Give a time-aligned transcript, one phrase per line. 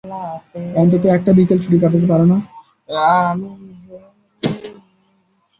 [0.75, 2.37] অন্তত একটা বিকেল ছুটি কাটাতে পারো না?